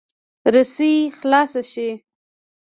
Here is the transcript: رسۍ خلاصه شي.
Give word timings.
رسۍ 0.53 0.93
خلاصه 1.19 1.61
شي. 1.71 1.89